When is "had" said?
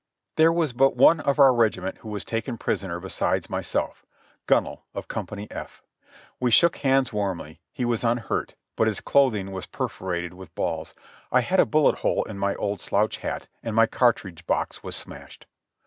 11.41-11.59